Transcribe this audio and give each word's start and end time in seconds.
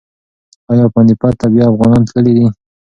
ایا 0.69 0.85
پاني 0.93 1.13
پت 1.19 1.33
ته 1.39 1.45
بیا 1.53 1.65
افغانان 1.69 2.03
تللي 2.09 2.33
دي؟ 2.37 2.45